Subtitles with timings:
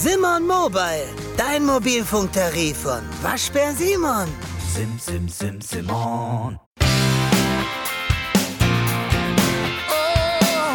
[0.00, 4.28] Simon Mobile, dein Mobilfunktarif von Waschbär Simon.
[4.72, 6.56] Sim, sim, sim, Simon.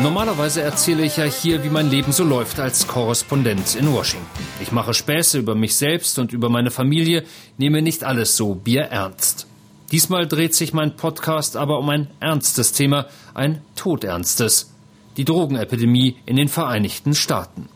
[0.01, 4.27] Normalerweise erzähle ich ja hier, wie mein Leben so läuft als Korrespondent in Washington.
[4.61, 7.23] Ich mache Späße über mich selbst und über meine Familie,
[7.57, 9.47] nehme nicht alles so bierernst.
[9.93, 14.73] Diesmal dreht sich mein Podcast aber um ein ernstes Thema, ein todernstes.
[15.15, 17.69] Die Drogenepidemie in den Vereinigten Staaten.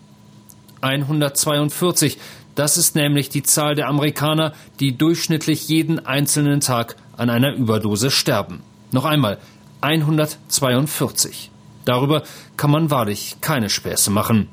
[0.88, 2.18] 142,
[2.56, 8.10] das ist nämlich die Zahl der Amerikaner, die durchschnittlich jeden einzelnen Tag an einer Überdose
[8.10, 8.64] sterben.
[8.92, 9.38] Noch einmal,
[9.82, 11.52] 142.
[11.86, 12.24] Darüber
[12.56, 14.50] kann man wahrlich keine Späße machen.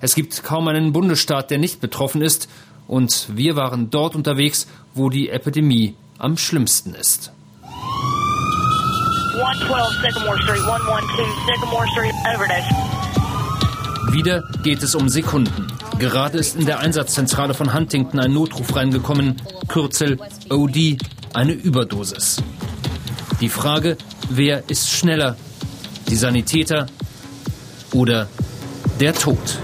[0.00, 2.48] Es gibt kaum einen Bundesstaat, der nicht betroffen ist,
[2.86, 7.32] und wir waren dort unterwegs, wo die Epidemie am schlimmsten ist.
[9.34, 12.46] 112 Sycamore Street, 112 Sycamore Street, over
[14.12, 15.66] Wieder geht es um Sekunden.
[15.98, 19.36] Gerade ist in der Einsatzzentrale von Huntington ein Notruf reingekommen,
[19.68, 20.18] Kürzel
[20.50, 20.98] OD,
[21.32, 22.42] eine Überdosis.
[23.40, 23.96] Die Frage,
[24.30, 25.36] wer ist schneller,
[26.08, 26.86] die Sanitäter
[27.92, 28.28] oder
[29.00, 29.58] der Tod?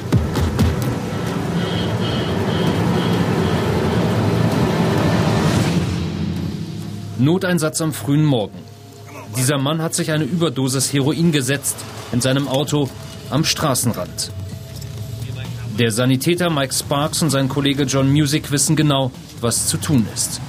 [7.19, 8.59] Noteinsatz am frühen Morgen.
[9.37, 11.77] Dieser Mann hat sich eine Überdosis Heroin gesetzt
[12.13, 12.89] in seinem Auto
[13.31, 14.33] am Straßenrand.
[15.79, 20.41] Der Sanitäter Mike Sparks und sein Kollege John Music wissen genau, was zu tun ist.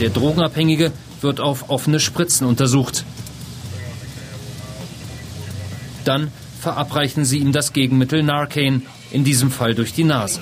[0.00, 3.04] Der Drogenabhängige wird auf offene Spritzen untersucht.
[6.04, 10.40] Dann verabreichen sie ihm das Gegenmittel Narcan, in diesem Fall durch die Nase.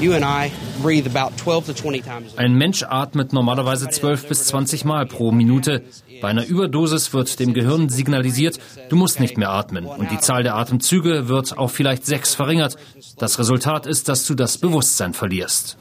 [0.00, 0.50] You and I
[0.82, 2.36] breathe about 12 to 20 times.
[2.36, 5.82] Ein Mensch atmet normalerweise 12 bis 20 Mal pro Minute.
[6.20, 9.86] Bei einer Überdosis wird dem Gehirn signalisiert, du musst nicht mehr atmen.
[9.86, 12.76] Und die Zahl der Atemzüge wird auf vielleicht sechs verringert.
[13.18, 15.76] Das Resultat ist, dass du das Bewusstsein verlierst.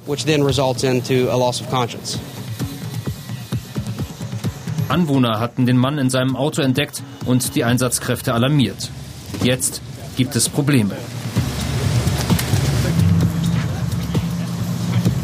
[4.87, 8.89] Anwohner hatten den Mann in seinem Auto entdeckt und die Einsatzkräfte alarmiert.
[9.43, 9.81] Jetzt
[10.17, 10.95] gibt es Probleme.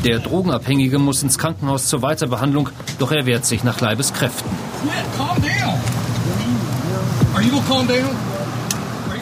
[0.07, 4.49] Der Drogenabhängige muss ins Krankenhaus zur Weiterbehandlung, doch er wehrt sich nach Leibeskräften.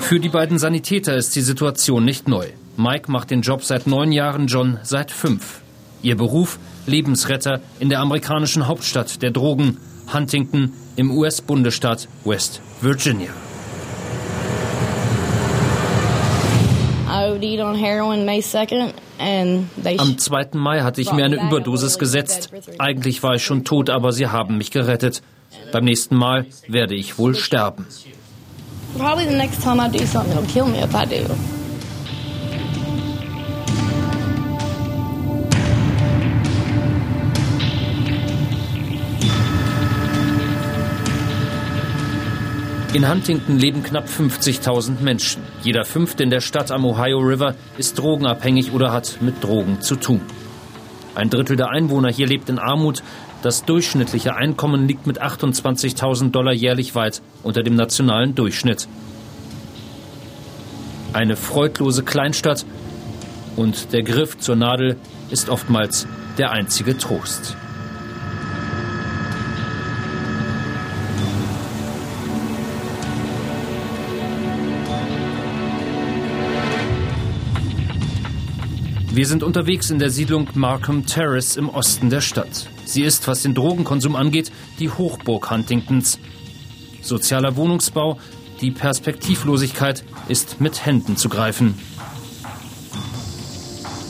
[0.02, 2.50] Für die beiden Sanitäter ist die Situation nicht neu.
[2.78, 5.62] Mike macht den Job seit neun Jahren, John seit fünf.
[6.04, 9.78] Ihr Beruf Lebensretter in der amerikanischen Hauptstadt der Drogen,
[10.14, 13.32] Huntington im US-Bundesstaat West Virginia.
[17.10, 20.50] OD'd on heroin May 2nd and they Am 2.
[20.54, 22.50] Mai hatte ich mir eine Überdosis gesetzt.
[22.78, 25.22] Eigentlich war ich schon tot, aber sie haben mich gerettet.
[25.72, 27.86] Beim nächsten Mal werde ich wohl sterben.
[28.98, 31.28] probably the next time I do something it'll kill me if I do.
[42.96, 45.44] In Huntington leben knapp 50.000 Menschen.
[45.62, 49.98] Jeder fünfte in der Stadt am Ohio River ist drogenabhängig oder hat mit Drogen zu
[49.98, 50.22] tun.
[51.14, 53.04] Ein Drittel der Einwohner hier lebt in Armut.
[53.42, 58.88] Das durchschnittliche Einkommen liegt mit 28.000 Dollar jährlich weit unter dem nationalen Durchschnitt.
[61.12, 62.66] Eine freudlose Kleinstadt
[63.58, 64.96] und der Griff zur Nadel
[65.32, 66.08] ist oftmals
[66.38, 67.58] der einzige Trost.
[79.16, 82.68] Wir sind unterwegs in der Siedlung Markham Terrace im Osten der Stadt.
[82.84, 86.20] Sie ist, was den Drogenkonsum angeht, die Hochburg Huntingtons.
[87.02, 88.20] Sozialer Wohnungsbau,
[88.60, 91.76] die Perspektivlosigkeit ist mit Händen zu greifen.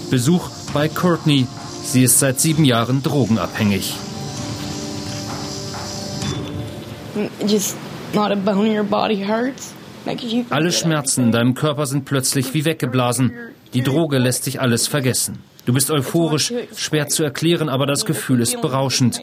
[0.09, 1.45] Besuch bei Courtney.
[1.83, 3.93] Sie ist seit sieben Jahren drogenabhängig.
[10.49, 13.53] Alle Schmerzen in deinem Körper sind plötzlich wie weggeblasen.
[13.75, 15.39] Die Droge lässt sich alles vergessen.
[15.65, 19.19] Du bist euphorisch, schwer zu erklären, aber das Gefühl ist berauschend.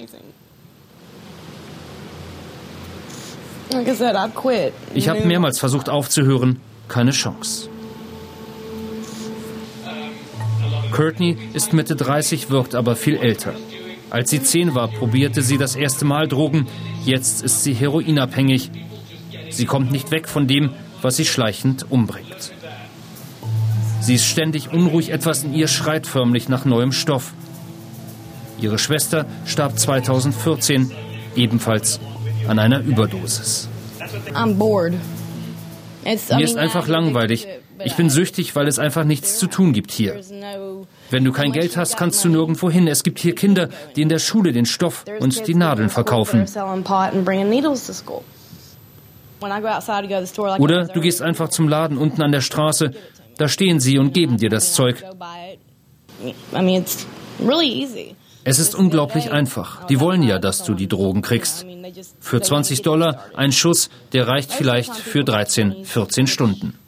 [4.94, 7.70] Ich habe mehrmals versucht aufzuhören, keine Chance.
[10.90, 13.54] Courtney ist Mitte 30, wirkt aber viel älter.
[14.10, 16.66] Als sie zehn war, probierte sie das erste Mal Drogen.
[17.06, 18.70] Jetzt ist sie heroinabhängig.
[19.48, 22.52] Sie kommt nicht weg von dem, was sie schleichend umbringt.
[24.02, 27.34] Sie ist ständig unruhig, etwas in ihr schreit förmlich nach neuem Stoff.
[28.60, 30.90] Ihre Schwester starb 2014,
[31.36, 32.00] ebenfalls
[32.48, 33.68] an einer Überdosis.
[36.04, 37.46] Mir ist einfach langweilig.
[37.84, 40.20] Ich bin süchtig, weil es einfach nichts zu tun gibt hier.
[41.10, 42.88] Wenn du kein Geld hast, kannst du nirgendwo hin.
[42.88, 46.44] Es gibt hier Kinder, die in der Schule den Stoff und die Nadeln verkaufen.
[50.58, 52.92] Oder du gehst einfach zum Laden unten an der Straße.
[53.42, 55.02] Da stehen sie und geben dir das Zeug.
[58.44, 59.84] Es ist unglaublich einfach.
[59.86, 61.66] Die wollen ja, dass du die Drogen kriegst.
[62.20, 66.78] Für 20 Dollar ein Schuss, der reicht vielleicht für 13, 14 Stunden.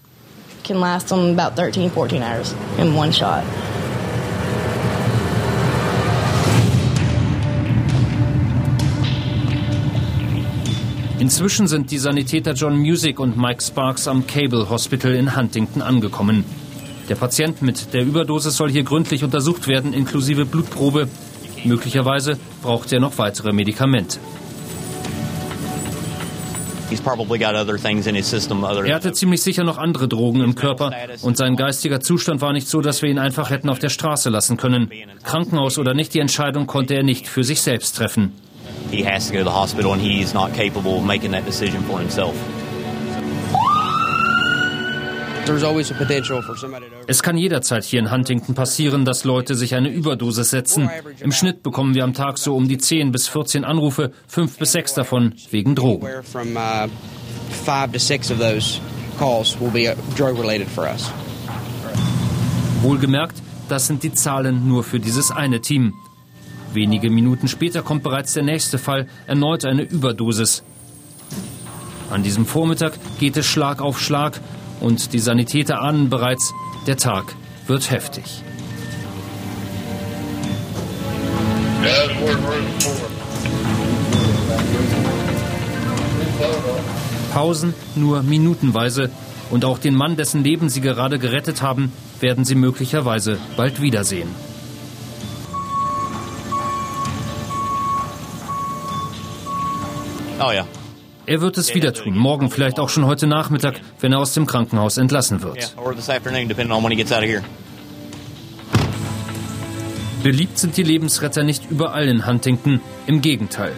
[0.62, 3.42] Can last them about 13, 14 hours in one shot.
[11.20, 16.44] Inzwischen sind die Sanitäter John Music und Mike Sparks am Cable Hospital in Huntington angekommen.
[17.08, 21.08] Der Patient mit der Überdosis soll hier gründlich untersucht werden, inklusive Blutprobe.
[21.64, 24.18] Möglicherweise braucht er noch weitere Medikamente.
[28.84, 32.68] Er hatte ziemlich sicher noch andere Drogen im Körper und sein geistiger Zustand war nicht
[32.68, 34.90] so, dass wir ihn einfach hätten auf der Straße lassen können.
[35.22, 38.32] Krankenhaus oder nicht, die Entscheidung konnte er nicht für sich selbst treffen.
[38.94, 41.82] He has to go to the hospital, and he's not capable of making that decision
[41.82, 42.36] for himself.
[47.06, 50.88] Es kann jederzeit hier in Huntington passieren, dass Leute sich eine Überdosis setzen.
[51.20, 54.72] Im Schnitt bekommen wir am Tag so um die 10 bis 14 Anrufe, fünf bis
[54.72, 56.06] sechs davon wegen Drogen.
[56.06, 56.88] Uh,
[57.50, 58.80] five to six of those
[59.18, 59.94] calls will be uh.
[62.80, 65.92] Wohlgemerkt, das sind die Zahlen nur für dieses eine Team.
[66.74, 70.64] Wenige Minuten später kommt bereits der nächste Fall, erneut eine Überdosis.
[72.10, 74.40] An diesem Vormittag geht es Schlag auf Schlag
[74.80, 76.52] und die Sanitäter ahnen bereits,
[76.88, 77.36] der Tag
[77.68, 78.24] wird heftig.
[87.32, 89.10] Pausen nur minutenweise
[89.50, 94.53] und auch den Mann, dessen Leben sie gerade gerettet haben, werden sie möglicherweise bald wiedersehen.
[100.40, 100.66] Oh yeah,
[101.26, 104.46] Er wird es wieder tun, morgen vielleicht auch schon heute Nachmittag, wenn er aus dem
[104.46, 105.74] Krankenhaus entlassen wird.
[105.76, 107.42] or this afternoon, depending on when he gets out of here.
[110.22, 113.72] Beliebt sind die Lebensretter nicht überall in Huntington, im Gegenteil.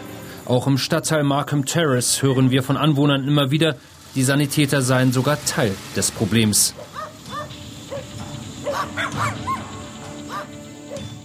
[0.45, 3.75] Auch im Stadtteil Markham Terrace hören wir von Anwohnern immer wieder,
[4.15, 6.73] die Sanitäter seien sogar Teil des Problems.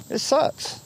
[0.10, 0.81] It sucks.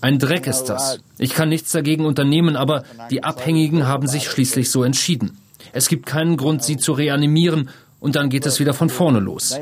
[0.00, 0.98] Ein Dreck ist das.
[1.18, 5.38] Ich kann nichts dagegen unternehmen, aber die Abhängigen haben sich schließlich so entschieden.
[5.72, 7.68] Es gibt keinen Grund, sie zu reanimieren
[8.00, 9.54] und dann geht es wieder von vorne los.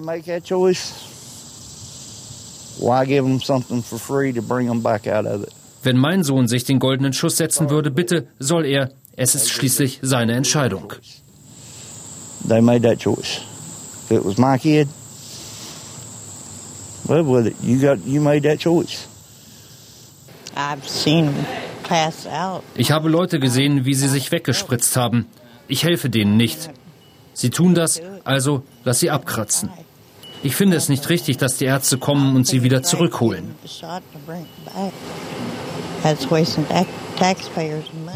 [5.83, 8.91] Wenn mein Sohn sich den goldenen Schuss setzen würde, bitte soll er.
[9.17, 10.93] Es ist schließlich seine Entscheidung.
[12.49, 13.41] They made that choice.
[14.09, 14.89] If it was my kid,
[17.09, 17.57] live with it.
[17.63, 18.79] You got you made that choice.
[18.87, 20.48] I've seen them pass out.
[22.75, 25.27] Ich habe Leute gesehen, wie sie sich weggespritzt haben.
[25.69, 26.71] Ich helfe denen nicht.
[27.33, 29.71] Sie tun das, also lass sie abkratzen.
[30.43, 33.55] Ich finde es nicht richtig, dass die Ärzte kommen und sie wieder zurückholen.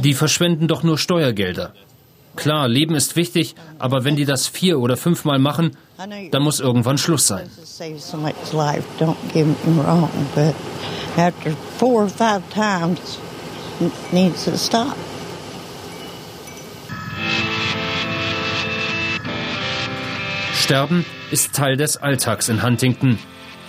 [0.01, 1.75] Die verschwenden doch nur Steuergelder.
[2.35, 5.77] Klar, Leben ist wichtig, aber wenn die das vier oder fünfmal machen,
[6.31, 7.51] dann muss irgendwann Schluss sein.
[11.17, 13.19] After four or five times,
[14.13, 14.97] needs to stop.
[20.55, 23.19] Sterben ist Teil des Alltags in Huntington.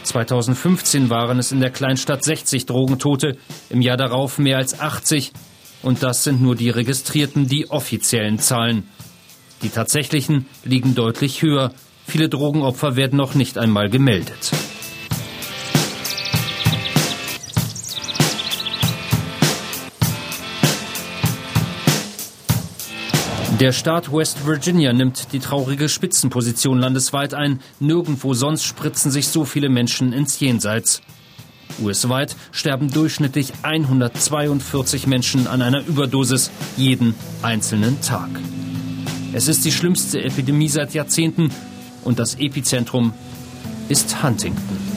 [0.03, 3.37] 2015 waren es in der Kleinstadt 60 Drogentote,
[3.69, 5.33] im Jahr darauf mehr als 80.
[5.81, 8.87] Und das sind nur die registrierten, die offiziellen Zahlen.
[9.63, 11.73] Die tatsächlichen liegen deutlich höher.
[12.07, 14.51] Viele Drogenopfer werden noch nicht einmal gemeldet.
[23.59, 27.59] Der Staat West Virginia nimmt die traurige Spitzenposition landesweit ein.
[27.79, 31.01] Nirgendwo sonst spritzen sich so viele Menschen ins Jenseits.
[31.81, 38.29] US-weit sterben durchschnittlich 142 Menschen an einer Überdosis jeden einzelnen Tag.
[39.33, 41.51] Es ist die schlimmste Epidemie seit Jahrzehnten
[42.03, 43.13] und das Epizentrum
[43.87, 44.92] ist Huntington.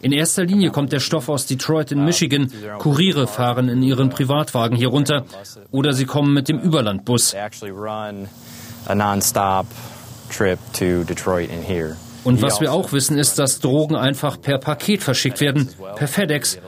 [0.00, 2.50] In erster Linie kommt der Stoff aus Detroit in Michigan.
[2.78, 5.24] Kuriere fahren in ihren Privatwagen hier runter
[5.70, 7.34] oder sie kommen mit dem Überlandbus.
[12.24, 16.58] Und was wir auch wissen, ist, dass Drogen einfach per Paket verschickt werden, per FedEx.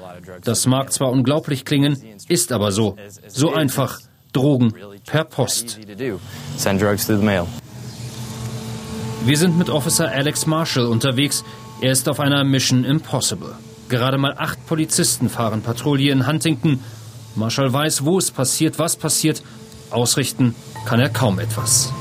[0.44, 1.96] Das mag zwar unglaublich klingen,
[2.28, 2.96] ist aber so.
[3.28, 4.00] So einfach.
[4.32, 4.72] Drogen
[5.06, 5.80] per Post.
[6.56, 7.46] Send drugs through the mail.
[9.22, 11.44] Wir sind mit Officer Alex Marshall unterwegs.
[11.82, 13.54] Er ist auf einer Mission Impossible.
[13.90, 16.80] Gerade mal acht Polizisten fahren Patrouille in Huntington.
[17.36, 19.42] Marshall weiß, wo es passiert, was passiert.
[19.90, 20.54] Ausrichten
[20.86, 21.92] kann er kaum etwas.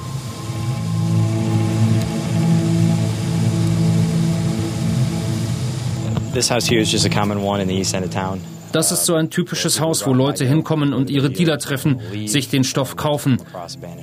[8.71, 12.63] Das ist so ein typisches Haus, wo Leute hinkommen und ihre Dealer treffen, sich den
[12.63, 13.41] Stoff kaufen.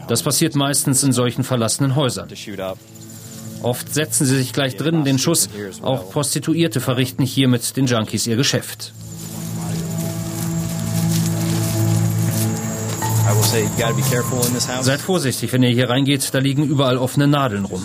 [0.09, 2.29] Das passiert meistens in solchen verlassenen Häusern.
[3.63, 5.49] Oft setzen sie sich gleich drinnen den Schuss.
[5.83, 8.93] Auch Prostituierte verrichten hier mit den Junkies ihr Geschäft.
[14.83, 17.85] Seid vorsichtig, wenn ihr hier reingeht, da liegen überall offene Nadeln rum.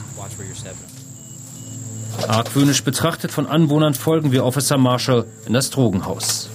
[2.28, 6.51] Argwöhnisch betrachtet von Anwohnern folgen wir Officer Marshall in das Drogenhaus.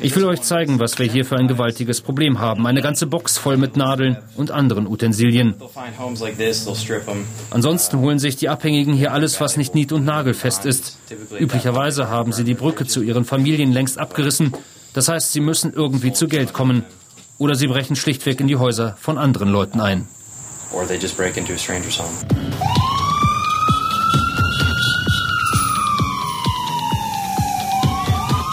[0.00, 2.66] Ich will euch zeigen, was wir hier für ein gewaltiges Problem haben.
[2.66, 5.54] Eine ganze Box voll mit Nadeln und anderen Utensilien.
[7.50, 10.98] Ansonsten holen sich die Abhängigen hier alles, was nicht nied- und nagelfest ist.
[11.38, 14.52] Üblicherweise haben sie die Brücke zu ihren Familien längst abgerissen.
[14.94, 16.84] Das heißt, sie müssen irgendwie zu Geld kommen.
[17.38, 20.08] Oder sie brechen schlichtweg in die Häuser von anderen Leuten ein.
[20.72, 22.87] Or they just break into a stranger's home.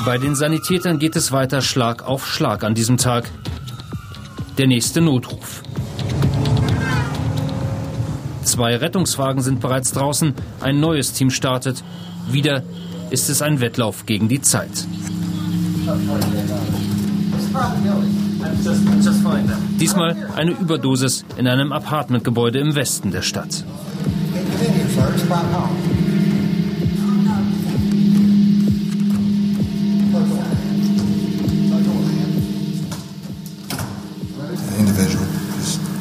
[0.06, 3.28] Bei den Sanitätern geht es weiter Schlag auf Schlag an diesem Tag.
[4.60, 5.64] Der nächste Notruf.
[8.44, 11.84] Zwei Rettungswagen sind bereits draußen, ein neues Team startet.
[12.30, 12.62] Wieder
[13.10, 14.86] ist es ein Wettlauf gegen die Zeit.
[19.80, 23.64] Diesmal eine Überdosis in einem Apartmentgebäude im Westen der Stadt.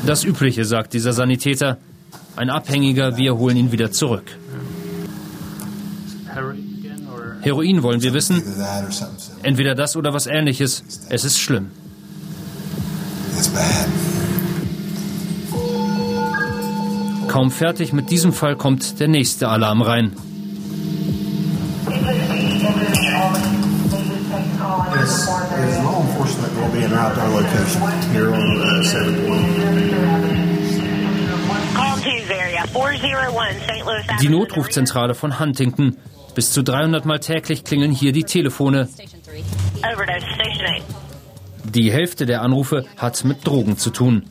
[0.07, 1.79] Das Übliche, sagt dieser Sanitäter.
[2.37, 4.25] Ein Abhängiger, wir holen ihn wieder zurück.
[7.41, 8.43] Heroin wollen wir wissen.
[9.43, 10.83] Entweder das oder was ähnliches.
[11.11, 11.71] Es ist schlimm.
[13.39, 13.51] It's.
[17.35, 20.13] Kaum fertig mit diesem Fall kommt der nächste Alarm rein.
[25.03, 26.04] Is, is
[26.37, 27.81] going to be in our outdoor location
[28.13, 29.91] here on uh, 720?
[31.75, 33.85] Call Two's area, 401 St.
[33.87, 34.39] Louis Die Avenue.
[34.39, 35.97] Notrufzentrale von Huntington.
[36.35, 38.89] Bis zu 300 Mal täglich klingeln hier die Telefone.
[39.83, 41.75] Overdose, Station 8.
[41.75, 44.25] Die Hälfte der Anrufe hat mit Drogen zu tun.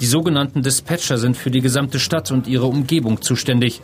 [0.00, 3.82] Die sogenannten Dispatcher sind für die gesamte Stadt und ihre Umgebung zuständig.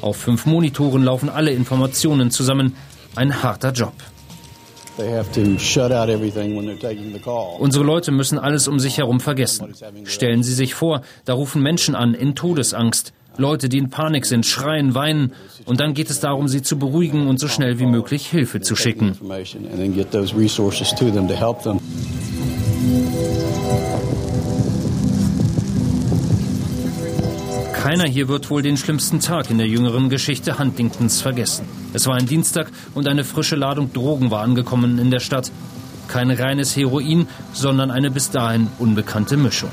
[0.00, 2.76] Auf fünf Monitoren laufen alle Informationen zusammen.
[3.14, 3.94] Ein harter Job.
[7.58, 9.74] Unsere Leute müssen alles um sich herum vergessen.
[10.04, 13.12] Stellen Sie sich vor, da rufen Menschen an in Todesangst.
[13.36, 15.32] Leute, die in Panik sind, schreien, weinen.
[15.64, 18.76] Und dann geht es darum, sie zu beruhigen und so schnell wie möglich Hilfe zu
[18.76, 19.16] schicken.
[27.84, 31.66] Keiner hier wird wohl den schlimmsten Tag in der jüngeren Geschichte Huntingtons vergessen.
[31.92, 35.52] Es war ein Dienstag und eine frische Ladung Drogen war angekommen in der Stadt.
[36.08, 39.68] Kein reines Heroin, sondern eine bis dahin unbekannte Mischung.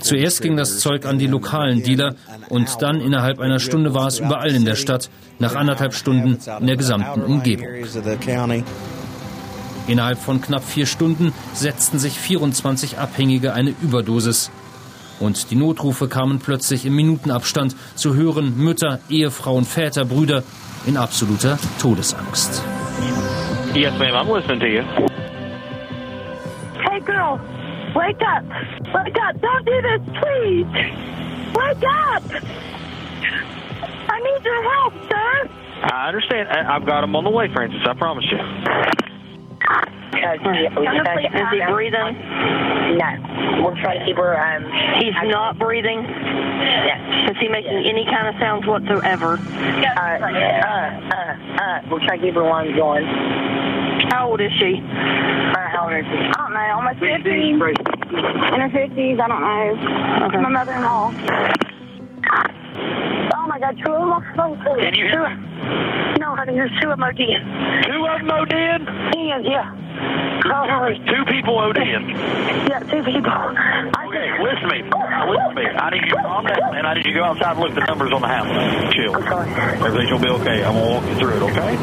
[0.00, 2.16] Zuerst ging das Zeug an die lokalen Dealer
[2.48, 6.66] und dann innerhalb einer Stunde war es überall in der Stadt, nach anderthalb Stunden in
[6.66, 7.64] der gesamten Umgebung.
[7.64, 8.64] areas of the county.
[9.88, 14.50] Innerhalb von knapp vier Stunden setzten sich 24 Abhängige eine Überdosis.
[15.18, 20.44] Und die Notrufe kamen plötzlich im Minutenabstand zu hören Mütter, Ehefrauen, Väter, Brüder
[20.86, 22.62] in absoluter Todesangst.
[23.74, 24.14] Yes, ma'am.
[24.14, 24.82] I'm listening to you.
[26.88, 27.40] Hey, girl,
[27.94, 28.44] wake up.
[28.94, 29.40] Wake up.
[29.40, 30.66] Don't do this, please.
[31.54, 32.22] Wake up.
[34.10, 35.48] I need your help, sir.
[35.82, 36.48] I understand.
[36.48, 37.80] I've got him on the way, Francis.
[37.86, 38.38] I promise you.
[40.34, 42.18] Is he breathing?
[42.98, 43.62] No.
[43.62, 44.36] We'll try to keep her.
[44.38, 44.64] Um,
[45.00, 46.02] He's not breathing.
[46.02, 47.30] Yes.
[47.30, 49.38] Is he making any kind of sounds whatsoever?
[49.38, 50.28] Uh, uh,
[51.12, 51.80] uh, uh.
[51.90, 53.04] We'll try to keep her lungs going.
[54.10, 54.80] How old is she?
[54.80, 56.16] Uh, how old is she?
[56.16, 57.30] I don't know, almost 50.
[57.30, 60.26] In her 50s, I don't know.
[60.26, 60.38] Okay.
[60.38, 61.12] My mother-in-law.
[63.58, 64.78] I got two of them off the phone.
[64.78, 65.26] Can you hear
[66.22, 67.18] No, honey, there's two of them OD.
[67.18, 68.86] Two of them OD in?
[69.18, 69.74] Ian, yeah.
[70.46, 71.02] Oh, honey.
[71.02, 72.06] Two people OD in.
[72.70, 73.34] Yeah, two people.
[73.34, 74.78] I Okay, listen to me.
[74.86, 75.66] Listen to me.
[75.74, 77.70] I need you to calm down, and I need you to go outside and look
[77.70, 78.94] at the numbers on the house.
[78.94, 79.16] Chill.
[79.16, 79.50] I'm sorry.
[79.50, 80.62] Everything will be okay.
[80.62, 81.74] I'm gonna walk you through it, okay?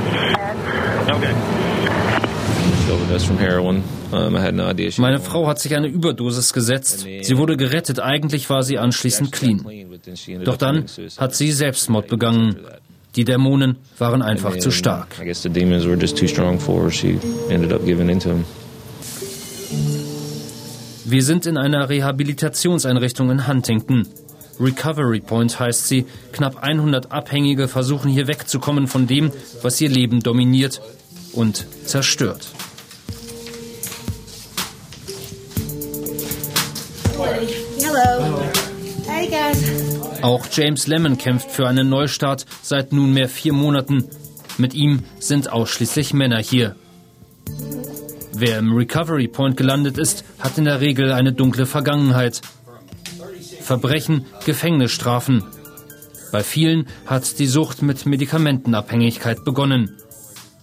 [1.11, 2.24] Okay.
[4.97, 7.05] Meine Frau hat sich eine Überdosis gesetzt.
[7.21, 9.65] Sie wurde gerettet, eigentlich war sie anschließend clean.
[10.43, 10.85] Doch dann
[11.17, 12.57] hat sie Selbstmord begangen.
[13.15, 15.15] Die Dämonen waren einfach zu stark.
[21.07, 24.07] Wir sind in einer Rehabilitationseinrichtung in Huntington.
[24.59, 26.05] Recovery Point heißt sie.
[26.31, 30.81] Knapp 100 Abhängige versuchen hier wegzukommen von dem, was ihr Leben dominiert
[31.33, 32.47] und zerstört.
[40.21, 44.05] Auch James Lemon kämpft für einen Neustart seit nunmehr vier Monaten.
[44.57, 46.75] Mit ihm sind ausschließlich Männer hier.
[48.33, 52.41] Wer im Recovery Point gelandet ist, hat in der Regel eine dunkle Vergangenheit.
[53.61, 55.43] Verbrechen, Gefängnisstrafen.
[56.31, 59.97] Bei vielen hat die Sucht mit Medikamentenabhängigkeit begonnen.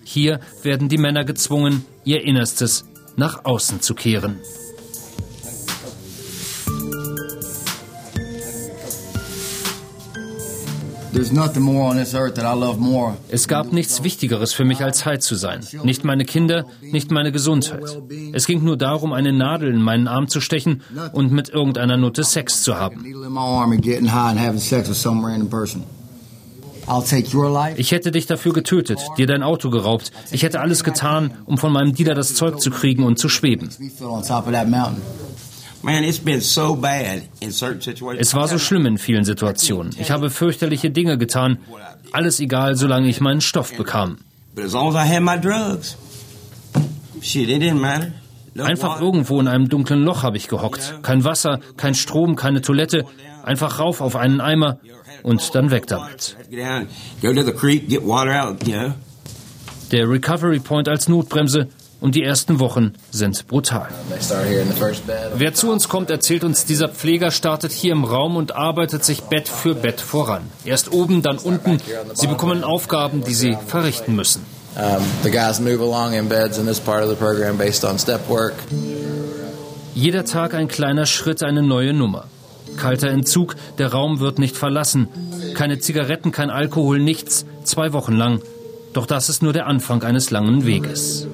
[0.05, 2.85] Hier werden die Männer gezwungen, ihr Innerstes
[3.17, 4.41] nach außen zu kehren.
[13.29, 15.61] Es gab nichts Wichtigeres für mich, als heil zu sein.
[15.85, 17.83] Nicht meine Kinder, nicht meine Gesundheit.
[18.33, 22.25] Es ging nur darum, eine Nadel in meinen Arm zu stechen und mit irgendeiner Nutte
[22.25, 23.05] Sex zu haben.
[27.77, 30.13] Ich hätte dich dafür getötet, dir dein Auto geraubt.
[30.31, 33.69] Ich hätte alles getan, um von meinem Dealer das Zeug zu kriegen und zu schweben.
[38.19, 39.95] Es war so schlimm in vielen Situationen.
[39.99, 41.59] Ich habe fürchterliche Dinge getan.
[42.13, 44.19] Alles egal, solange ich meinen Stoff bekam.
[48.59, 50.99] Einfach irgendwo in einem dunklen Loch habe ich gehockt.
[51.03, 53.05] Kein Wasser, kein Strom, keine Toilette.
[53.43, 54.79] Einfach rauf auf einen Eimer
[55.23, 56.37] und dann weg damit.
[59.91, 61.69] Der Recovery Point als Notbremse
[62.03, 63.89] und die ersten Wochen sind brutal.
[65.37, 69.23] Wer zu uns kommt, erzählt uns, dieser Pfleger startet hier im Raum und arbeitet sich
[69.23, 70.43] Bett für Bett voran.
[70.65, 71.79] Erst oben, dann unten.
[72.15, 74.45] Sie bekommen Aufgaben, die sie verrichten müssen.
[75.23, 78.29] The guys move along in beds in this part of the program based on step
[78.29, 78.55] work.
[79.95, 82.25] Jeder Tag ein kleiner Schritt, eine neue Nummer.
[82.79, 85.09] Kalter Entzug, der Raum wird nicht verlassen.
[85.55, 87.45] Keine Zigaretten, kein Alkohol, nichts.
[87.65, 88.41] Zwei Wochen lang.
[88.95, 91.29] Doch das ist nur der Anfang eines langen Weges.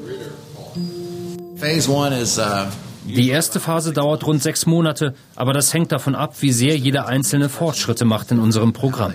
[3.04, 7.06] Die erste Phase dauert rund sechs Monate, aber das hängt davon ab, wie sehr jeder
[7.06, 9.14] Einzelne Fortschritte macht in unserem Programm.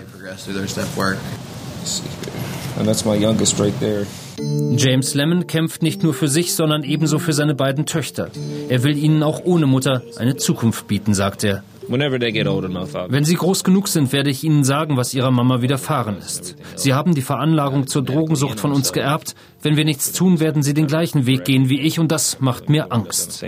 [4.76, 8.30] James Lemon kämpft nicht nur für sich, sondern ebenso für seine beiden Töchter.
[8.68, 11.62] Er will ihnen auch ohne Mutter eine Zukunft bieten, sagt er.
[11.88, 14.96] Whenever they get old enough, I'll Wenn sie groß genug sind, werde ich ihnen sagen,
[14.96, 16.56] was ihrer Mama widerfahren ist.
[16.76, 19.34] Sie haben die Veranlagung zur Drogensucht von uns geerbt.
[19.62, 22.68] Wenn wir nichts tun, werden sie den gleichen Weg gehen wie ich und das macht
[22.68, 23.44] mir Angst.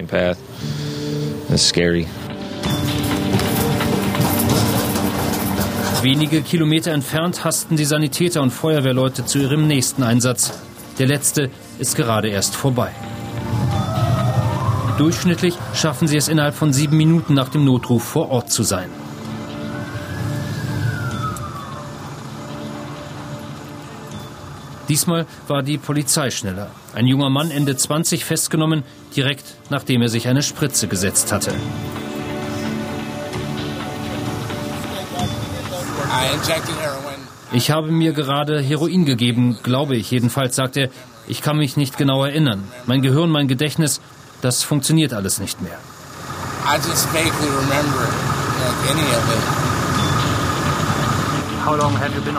[6.03, 10.53] Wenige Kilometer entfernt hasten die Sanitäter und Feuerwehrleute zu ihrem nächsten Einsatz.
[10.99, 12.93] Der letzte ist gerade erst vorbei.
[14.99, 18.89] Durchschnittlich schaffen sie es innerhalb von sieben Minuten nach dem Notruf vor Ort zu sein.
[24.89, 26.71] Diesmal war die Polizei schneller.
[26.95, 31.53] Ein junger Mann Ende 20 festgenommen, direkt nachdem er sich eine Spritze gesetzt hatte.
[37.53, 40.89] Ich habe mir gerade Heroin gegeben, glaube ich jedenfalls, sagt er.
[41.29, 42.63] Ich kann mich nicht genau erinnern.
[42.87, 44.01] Mein Gehirn, mein Gedächtnis,
[44.41, 45.79] das funktioniert alles nicht mehr.
[46.67, 48.09] I just vaguely remember
[48.61, 49.67] like any of it.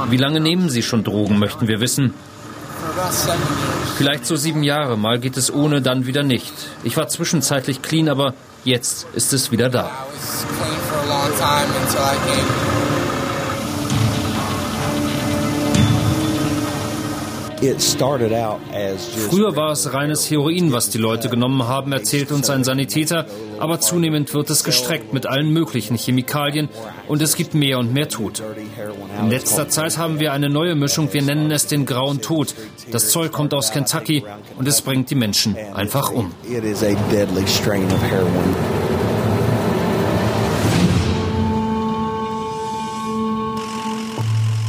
[0.10, 2.14] Wie lange nehmen Sie schon Drogen, möchten wir wissen.
[3.98, 6.54] Vielleicht so sieben Jahre, mal geht es ohne, dann wieder nicht.
[6.84, 8.34] Ich war zwischenzeitlich clean, aber
[8.64, 9.82] jetzt ist es wieder da.
[9.82, 12.77] I was clean for a long time until I came.
[19.30, 23.26] Früher war es reines Heroin, was die Leute genommen haben, erzählt uns ein Sanitäter,
[23.60, 26.70] aber zunehmend wird es gestreckt mit allen möglichen Chemikalien
[27.08, 28.44] und es gibt mehr und mehr Tote.
[29.20, 32.54] In letzter Zeit haben wir eine neue Mischung, wir nennen es den grauen Tod.
[32.92, 34.24] Das Zeug kommt aus Kentucky
[34.58, 36.32] und es bringt die Menschen einfach um.
[36.50, 38.56] it is a deadly strain of heroin.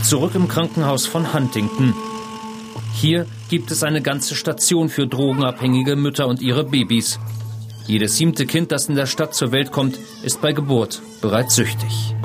[0.03, 1.93] Zurück im Krankenhaus von Huntington.
[3.01, 7.21] Hier gibt es eine ganze Station für drogenabhängige Mütter und ihre Babys.
[7.87, 12.17] Jedes siebte Kind, das in der Stadt zur Welt kommt, ist bei Geburt bereits süchtig.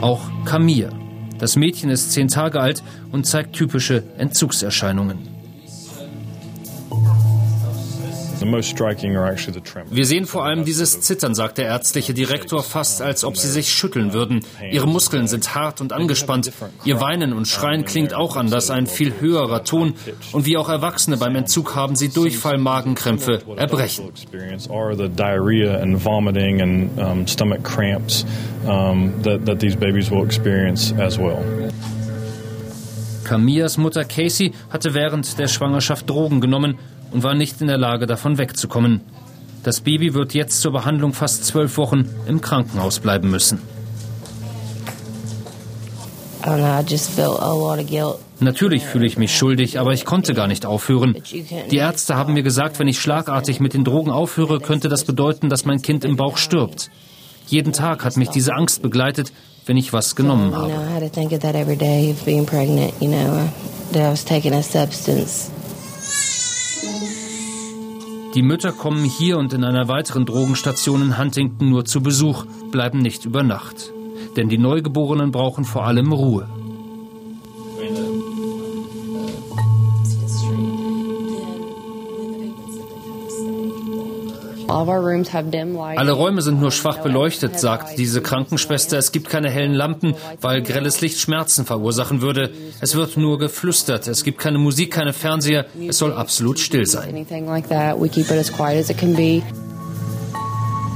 [0.00, 0.90] Auch Camille.
[1.38, 5.31] Das Mädchen ist zehn Tage alt und zeigt typische Entzugserscheinungen.
[9.90, 13.72] Wir sehen vor allem dieses Zittern, sagt der ärztliche Direktor, fast als ob sie sich
[13.72, 14.40] schütteln würden.
[14.70, 16.52] Ihre Muskeln sind hart und angespannt.
[16.84, 19.94] Ihr Weinen und Schreien klingt auch anders, ein viel höherer Ton.
[20.32, 24.10] Und wie auch Erwachsene beim Entzug haben sie Durchfall, Magenkrämpfe, Erbrechen.
[33.24, 36.78] Camillas Mutter Casey hatte während der Schwangerschaft Drogen genommen
[37.12, 39.00] und war nicht in der Lage, davon wegzukommen.
[39.62, 43.60] Das Baby wird jetzt zur Behandlung fast zwölf Wochen im Krankenhaus bleiben müssen.
[48.40, 51.16] Natürlich fühle ich mich schuldig, aber ich konnte gar nicht aufhören.
[51.70, 55.48] Die Ärzte haben mir gesagt, wenn ich schlagartig mit den Drogen aufhöre, könnte das bedeuten,
[55.48, 56.90] dass mein Kind im Bauch stirbt.
[57.46, 59.32] Jeden Tag hat mich diese Angst begleitet,
[59.66, 60.72] wenn ich was genommen habe.
[68.34, 72.98] Die Mütter kommen hier und in einer weiteren Drogenstation in Huntington nur zu Besuch, bleiben
[72.98, 73.92] nicht über Nacht.
[74.36, 76.48] Denn die Neugeborenen brauchen vor allem Ruhe.
[85.96, 88.98] Alle Räume sind nur schwach beleuchtet, sagt diese Krankenschwester.
[88.98, 92.50] Es gibt keine hellen Lampen, weil grelles Licht Schmerzen verursachen würde.
[92.80, 94.08] Es wird nur geflüstert.
[94.08, 95.66] Es gibt keine Musik, keine Fernseher.
[95.88, 97.26] Es soll absolut still sein.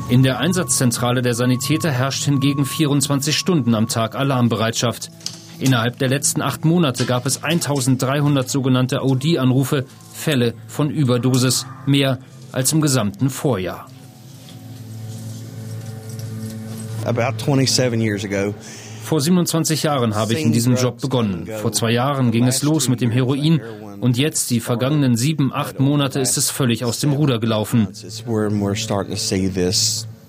[0.08, 5.10] In der Einsatzzentrale der Sanitäter herrscht hingegen 24 Stunden am Tag Alarmbereitschaft.
[5.58, 12.18] Innerhalb der letzten acht Monate gab es 1300 sogenannte OD-Anrufe, Fälle von Überdosis, mehr
[12.56, 13.86] als im gesamten Vorjahr.
[19.04, 21.46] Vor 27 Jahren habe ich in diesem Job begonnen.
[21.60, 23.60] Vor zwei Jahren ging es los mit dem Heroin
[24.00, 27.88] und jetzt, die vergangenen sieben, acht Monate, ist es völlig aus dem Ruder gelaufen.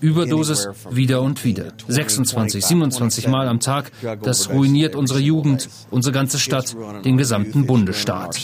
[0.02, 1.72] Überdosis wieder und wieder.
[1.88, 3.92] 26, 27 Mal am Tag.
[4.22, 8.38] Das ruiniert unsere Jugend, unsere ganze Stadt, den gesamten Bundesstaat.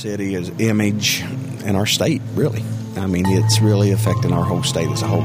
[2.96, 5.24] I mean, it's really affecting our whole state as a whole.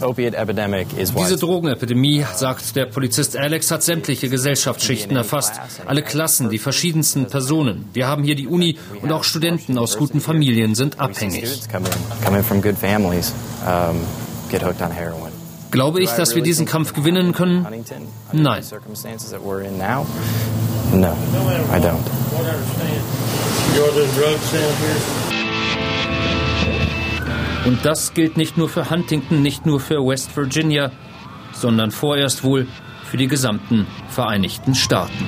[0.00, 5.54] Diese Drogenepidemie, sagt der Polizist Alex, hat sämtliche Gesellschaftsschichten erfasst.
[5.86, 7.84] Alle Klassen, die verschiedensten Personen.
[7.92, 11.44] Wir haben hier die Uni und auch Studenten aus guten Familien sind abhängig.
[15.70, 17.66] Glaube ich, dass wir diesen Kampf gewinnen können?
[18.32, 18.62] Nein.
[20.92, 21.08] No,
[21.74, 21.98] I don't.
[27.66, 30.90] Und das gilt nicht nur für Huntington, nicht nur für West Virginia,
[31.52, 32.66] sondern vorerst wohl
[33.04, 35.26] für die gesamten Vereinigten Staaten.